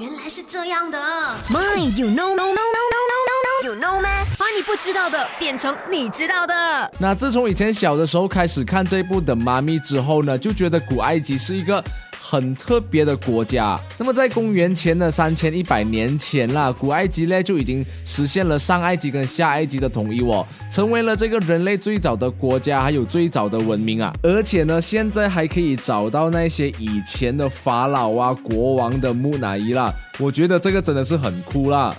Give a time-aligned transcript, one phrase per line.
[0.00, 0.98] 原来是这样的。
[1.48, 3.16] My, you know, no, no, no, no, no,
[3.62, 4.24] no, you know 吗？
[4.36, 6.90] 把你不知道的变成你知道的。
[6.98, 11.82] 那自从以前小的时候开始看这部的妈咪之后呢，就觉得古埃及是一个。
[12.34, 13.78] 很特别的国家。
[13.96, 24.12] 那么在公元前的三千一百年前啦，古埃及呢就已经实现了上埃及跟下埃及的统一哦，成为了这个人类最早的国家，还有最早的文明啊。
[24.20, 29.94] 而且呢，现在还可以找到那些以前的法老啊、国王的木乃伊啦。
[30.18, 31.96] 我觉得这个真的是很酷啦。